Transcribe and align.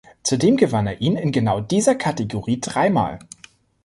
Zudem 0.23 0.57
gewann 0.57 0.87
er 0.87 0.99
ihn 0.99 1.15
in 1.15 1.31
genau 1.31 1.59
dieser 1.61 1.93
Kategorie 1.93 2.59
dreimal. 2.59 3.19